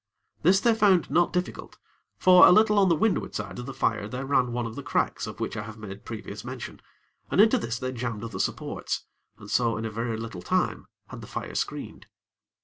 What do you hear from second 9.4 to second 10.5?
so in a very little